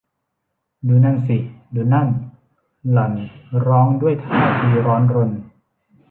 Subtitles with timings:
[0.87, 1.37] ดูนั่นสิ
[1.75, 2.07] ดูนั่น
[2.91, 3.13] หล่อน
[3.65, 5.29] ร้องด้วยท่าทีร้อนรน